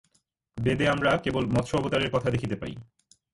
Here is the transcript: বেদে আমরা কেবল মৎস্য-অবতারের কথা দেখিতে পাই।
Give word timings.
বেদে 0.57 0.85
আমরা 0.87 1.11
কেবল 1.17 1.43
মৎস্য-অবতারের 1.45 2.09
কথা 2.11 2.29
দেখিতে 2.29 2.55
পাই। 2.55 2.73